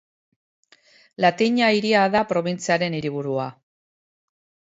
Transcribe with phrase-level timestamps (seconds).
[1.25, 3.47] Latina hiria da probintziaren hiriburua.